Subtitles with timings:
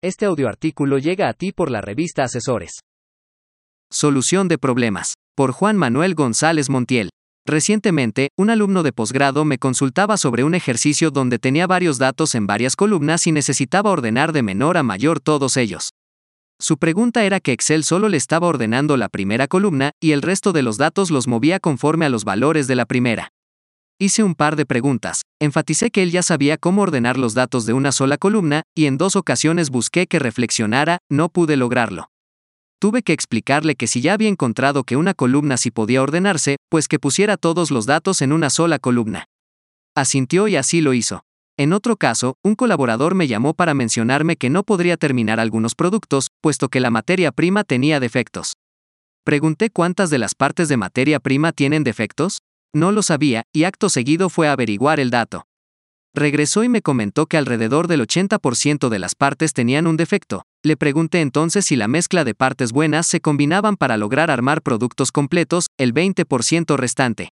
[0.00, 2.82] Este audioartículo llega a ti por la revista Asesores.
[3.90, 5.14] Solución de problemas.
[5.34, 7.10] Por Juan Manuel González Montiel.
[7.44, 12.46] Recientemente, un alumno de posgrado me consultaba sobre un ejercicio donde tenía varios datos en
[12.46, 15.90] varias columnas y necesitaba ordenar de menor a mayor todos ellos.
[16.60, 20.52] Su pregunta era que Excel solo le estaba ordenando la primera columna y el resto
[20.52, 23.32] de los datos los movía conforme a los valores de la primera.
[24.00, 27.72] Hice un par de preguntas, enfaticé que él ya sabía cómo ordenar los datos de
[27.72, 32.08] una sola columna, y en dos ocasiones busqué que reflexionara, no pude lograrlo.
[32.78, 36.86] Tuve que explicarle que si ya había encontrado que una columna sí podía ordenarse, pues
[36.86, 39.24] que pusiera todos los datos en una sola columna.
[39.96, 41.24] Asintió y así lo hizo.
[41.56, 46.28] En otro caso, un colaborador me llamó para mencionarme que no podría terminar algunos productos,
[46.40, 48.52] puesto que la materia prima tenía defectos.
[49.24, 52.38] Pregunté cuántas de las partes de materia prima tienen defectos.
[52.74, 55.46] No lo sabía, y acto seguido fue a averiguar el dato.
[56.14, 60.42] Regresó y me comentó que alrededor del 80% de las partes tenían un defecto.
[60.64, 65.12] Le pregunté entonces si la mezcla de partes buenas se combinaban para lograr armar productos
[65.12, 67.28] completos, el 20% restante.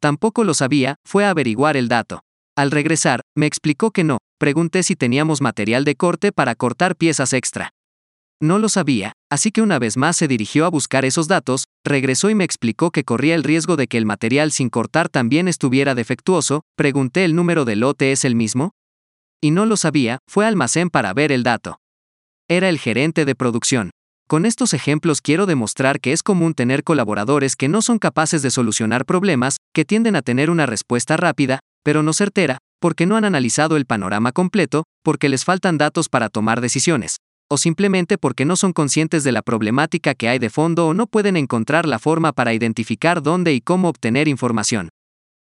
[0.00, 2.20] Tampoco lo sabía, fue a averiguar el dato.
[2.56, 7.32] Al regresar, me explicó que no, pregunté si teníamos material de corte para cortar piezas
[7.32, 7.70] extra.
[8.40, 12.30] No lo sabía, así que una vez más se dirigió a buscar esos datos, regresó
[12.30, 15.96] y me explicó que corría el riesgo de que el material sin cortar también estuviera
[15.96, 18.74] defectuoso, pregunté el número del lote es el mismo.
[19.40, 21.80] Y no lo sabía, fue al almacén para ver el dato.
[22.48, 23.90] Era el gerente de producción.
[24.28, 28.50] Con estos ejemplos quiero demostrar que es común tener colaboradores que no son capaces de
[28.52, 33.24] solucionar problemas, que tienden a tener una respuesta rápida, pero no certera, porque no han
[33.24, 37.16] analizado el panorama completo, porque les faltan datos para tomar decisiones,
[37.48, 41.06] o simplemente porque no son conscientes de la problemática que hay de fondo o no
[41.06, 44.90] pueden encontrar la forma para identificar dónde y cómo obtener información.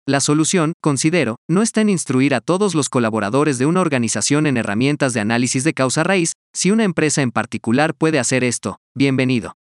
[0.08, 4.58] La solución, considero, no está en instruir a todos los colaboradores de una organización en
[4.58, 9.56] herramientas de análisis de causa raíz, si una empresa en particular puede hacer esto, bienvenido.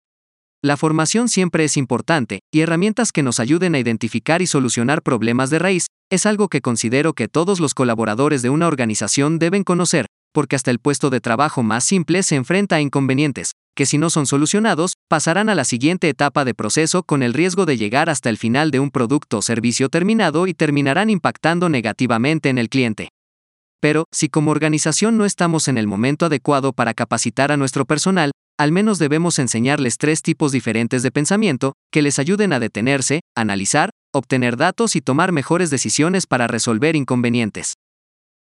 [0.61, 5.50] La formación siempre es importante, y herramientas que nos ayuden a identificar y solucionar problemas
[5.50, 10.08] de raíz, es algo que considero que todos los colaboradores de una organización deben conocer,
[10.33, 14.10] porque hasta el puesto de trabajo más simple se enfrenta a inconvenientes, que si no
[14.10, 18.30] son solucionados, pasarán a la siguiente etapa de proceso con el riesgo de llegar hasta
[18.30, 23.10] el final de un producto o servicio terminado y terminarán impactando negativamente en el cliente.
[23.80, 28.32] Pero, si como organización no estamos en el momento adecuado para capacitar a nuestro personal,
[28.58, 33.89] al menos debemos enseñarles tres tipos diferentes de pensamiento, que les ayuden a detenerse, analizar,
[34.14, 37.73] obtener datos y tomar mejores decisiones para resolver inconvenientes.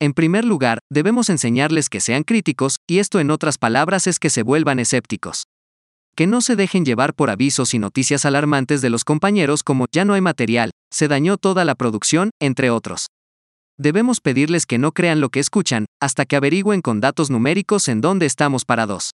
[0.02, 4.30] En primer lugar, debemos enseñarles que sean críticos, y esto en otras palabras es que
[4.30, 5.44] se vuelvan escépticos.
[6.16, 10.06] Que no se dejen llevar por avisos y noticias alarmantes de los compañeros como ya
[10.06, 13.08] no hay material, se dañó toda la producción, entre otros.
[13.78, 18.00] Debemos pedirles que no crean lo que escuchan, hasta que averigüen con datos numéricos en
[18.00, 19.12] dónde estamos parados.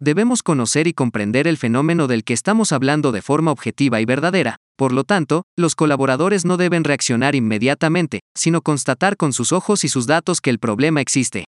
[0.00, 4.56] Debemos conocer y comprender el fenómeno del que estamos hablando de forma objetiva y verdadera,
[4.76, 9.88] por lo tanto, los colaboradores no deben reaccionar inmediatamente, sino constatar con sus ojos y
[9.88, 11.46] sus datos que el problema existe.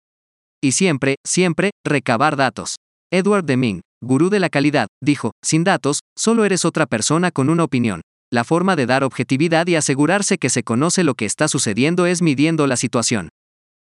[0.62, 2.76] Y siempre, siempre, recabar datos.
[3.10, 7.64] Edward Deming, gurú de la calidad, dijo, sin datos, solo eres otra persona con una
[7.64, 8.02] opinión.
[8.30, 12.20] La forma de dar objetividad y asegurarse que se conoce lo que está sucediendo es
[12.20, 13.30] midiendo la situación.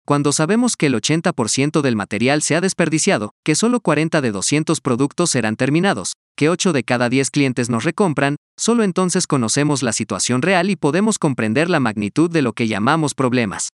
[0.09, 4.81] Cuando sabemos que el 80% del material se ha desperdiciado, que solo 40 de 200
[4.81, 9.93] productos serán terminados, que 8 de cada 10 clientes nos recompran, solo entonces conocemos la
[9.93, 13.69] situación real y podemos comprender la magnitud de lo que llamamos problemas.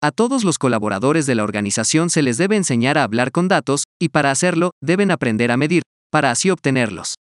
[0.00, 3.86] A todos los colaboradores de la organización se les debe enseñar a hablar con datos,
[4.00, 7.16] y para hacerlo, deben aprender a medir, para así obtenerlos.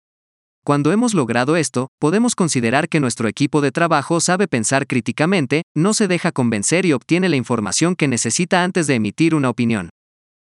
[0.63, 5.95] Cuando hemos logrado esto, podemos considerar que nuestro equipo de trabajo sabe pensar críticamente, no
[5.95, 9.89] se deja convencer y obtiene la información que necesita antes de emitir una opinión.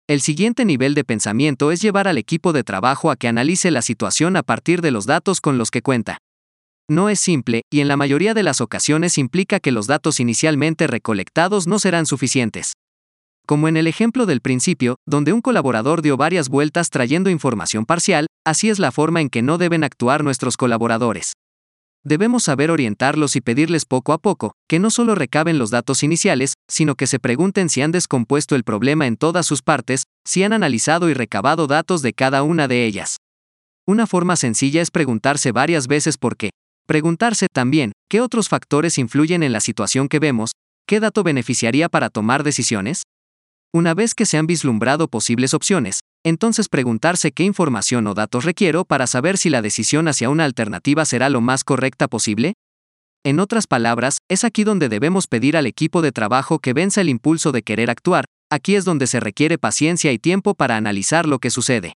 [0.07, 3.83] El siguiente nivel de pensamiento es llevar al equipo de trabajo a que analice la
[3.83, 6.17] situación a partir de los datos con los que cuenta.
[6.89, 10.87] No es simple, y en la mayoría de las ocasiones implica que los datos inicialmente
[10.87, 12.73] recolectados no serán suficientes.
[13.49, 18.27] Como en el ejemplo del principio, donde un colaborador dio varias vueltas trayendo información parcial,
[18.45, 21.33] así es la forma en que no deben actuar nuestros colaboradores.
[22.05, 26.53] Debemos saber orientarlos y pedirles poco a poco, que no solo recaben los datos iniciales,
[26.69, 30.53] sino que se pregunten si han descompuesto el problema en todas sus partes, si han
[30.53, 33.17] analizado y recabado datos de cada una de ellas.
[33.87, 36.51] Una forma sencilla es preguntarse varias veces por qué.
[36.85, 40.51] Preguntarse también, ¿qué otros factores influyen en la situación que vemos?
[40.87, 43.01] ¿Qué dato beneficiaría para tomar decisiones?
[43.71, 48.83] Una vez que se han vislumbrado posibles opciones, entonces preguntarse qué información o datos requiero
[48.83, 52.53] para saber si la decisión hacia una alternativa será lo más correcta posible.
[53.23, 57.09] En otras palabras, es aquí donde debemos pedir al equipo de trabajo que venza el
[57.09, 61.37] impulso de querer actuar, aquí es donde se requiere paciencia y tiempo para analizar lo
[61.37, 61.93] que sucede.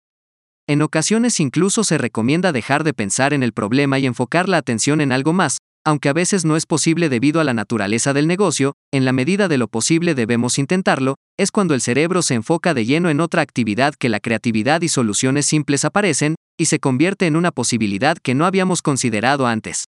[0.68, 5.00] En ocasiones incluso se recomienda dejar de pensar en el problema y enfocar la atención
[5.00, 8.74] en algo más, aunque a veces no es posible debido a la naturaleza del negocio,
[8.92, 12.84] en la medida de lo posible debemos intentarlo, es cuando el cerebro se enfoca de
[12.84, 17.36] lleno en otra actividad que la creatividad y soluciones simples aparecen, y se convierte en
[17.36, 19.86] una posibilidad que no habíamos considerado antes.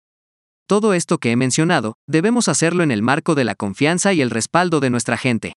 [0.67, 4.29] Todo esto que he mencionado, debemos hacerlo en el marco de la confianza y el
[4.29, 5.53] respaldo de nuestra gente.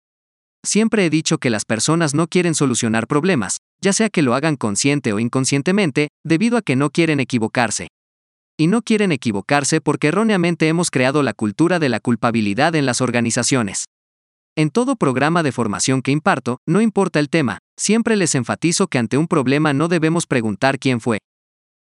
[0.65, 4.55] Siempre he dicho que las personas no quieren solucionar problemas, ya sea que lo hagan
[4.55, 7.89] consciente o inconscientemente, debido a que no quieren equivocarse.
[8.57, 13.01] Y no quieren equivocarse porque erróneamente hemos creado la cultura de la culpabilidad en las
[13.01, 13.85] organizaciones.
[14.55, 18.99] En todo programa de formación que imparto, no importa el tema, siempre les enfatizo que
[18.99, 21.17] ante un problema no debemos preguntar quién fue,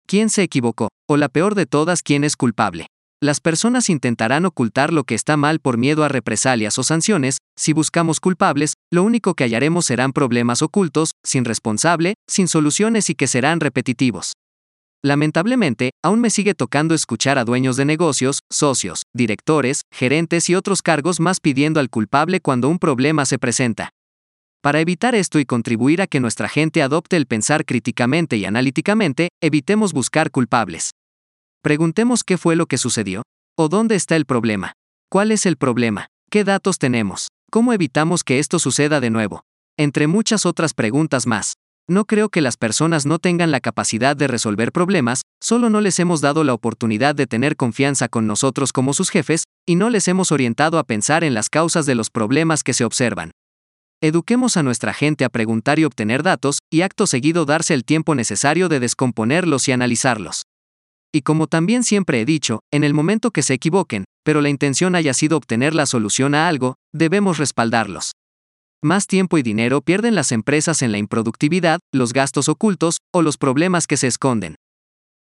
[0.06, 2.86] quién se equivocó, o la peor de todas quién es culpable.
[3.20, 7.72] Las personas intentarán ocultar lo que está mal por miedo a represalias o sanciones, si
[7.72, 13.26] buscamos culpables, lo único que hallaremos serán problemas ocultos, sin responsable, sin soluciones y que
[13.26, 14.32] serán repetitivos.
[15.02, 20.82] Lamentablemente, aún me sigue tocando escuchar a dueños de negocios, socios, directores, gerentes y otros
[20.82, 23.90] cargos más pidiendo al culpable cuando un problema se presenta.
[24.62, 29.30] Para evitar esto y contribuir a que nuestra gente adopte el pensar críticamente y analíticamente,
[29.40, 30.90] evitemos buscar culpables.
[31.62, 33.22] Preguntemos qué fue lo que sucedió.
[33.56, 34.74] ¿O dónde está el problema?
[35.10, 36.08] ¿Cuál es el problema?
[36.30, 37.28] ¿Qué datos tenemos?
[37.50, 39.42] ¿Cómo evitamos que esto suceda de nuevo?
[39.78, 41.54] Entre muchas otras preguntas más.
[41.90, 45.98] No creo que las personas no tengan la capacidad de resolver problemas, solo no les
[45.98, 50.06] hemos dado la oportunidad de tener confianza con nosotros como sus jefes, y no les
[50.06, 53.32] hemos orientado a pensar en las causas de los problemas que se observan.
[54.00, 58.14] Eduquemos a nuestra gente a preguntar y obtener datos, y acto seguido darse el tiempo
[58.14, 60.44] necesario de descomponerlos y analizarlos.
[61.12, 64.94] Y como también siempre he dicho, en el momento que se equivoquen, pero la intención
[64.94, 68.12] haya sido obtener la solución a algo, debemos respaldarlos.
[68.82, 73.36] Más tiempo y dinero pierden las empresas en la improductividad, los gastos ocultos, o los
[73.36, 74.54] problemas que se esconden.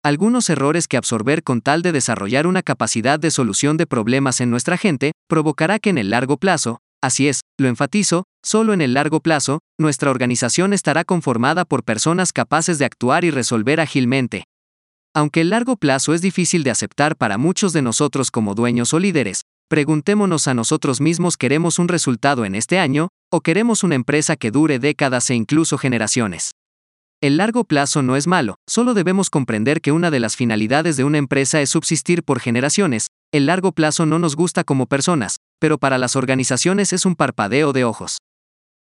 [0.05, 4.51] Algunos errores que absorber con tal de desarrollar una capacidad de solución de problemas en
[4.51, 8.95] nuestra gente, provocará que en el largo plazo, así es, lo enfatizo, solo en el
[8.95, 14.45] largo plazo, nuestra organización estará conformada por personas capaces de actuar y resolver ágilmente,
[15.17, 19.01] aunque el largo plazo es difícil de aceptar para muchos de nosotros como dueños o
[19.01, 24.37] líderes, preguntémonos a nosotros mismos ¿queremos un resultado en este año, o queremos una empresa
[24.37, 26.53] que dure décadas e incluso generaciones?
[27.21, 31.05] El largo plazo no es malo, solo debemos comprender que una de las finalidades de
[31.05, 35.79] una empresa es subsistir por generaciones, el largo plazo no nos gusta como personas, pero
[35.79, 38.19] para las organizaciones es un parpadeo de ojos.